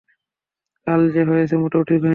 কাল 0.87 1.01
যা 1.13 1.23
হয়েছে 1.29 1.55
মোটেও 1.57 1.83
ঠিক 1.83 2.01
হয়নি। 2.01 2.09